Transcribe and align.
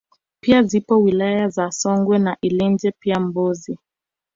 pia 0.39 0.63
zipo 0.63 0.97
wilaya 0.97 1.49
za 1.49 1.71
Songwe 1.71 2.19
na 2.19 2.37
Ileje 2.41 2.91
pia 2.99 3.19
Mbozi 3.19 3.77